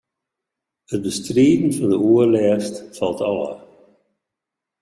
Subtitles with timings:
[0.93, 3.57] It bestriden fan de oerlêst falt ôf.